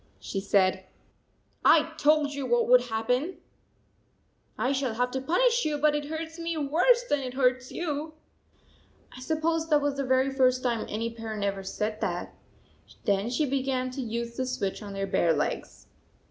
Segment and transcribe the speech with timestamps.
[0.19, 0.85] She said:"
[1.63, 3.37] I told you what would happen!
[4.57, 8.15] I shall have to punish you, but it hurts me worse than it hurts you."
[9.15, 12.33] I sup 132 pose that was the first time any parent ever said that.
[13.05, 15.85] Then she began to use the switch on their bare legs.